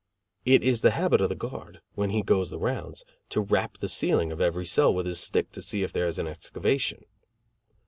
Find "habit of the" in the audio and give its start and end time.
0.97-1.35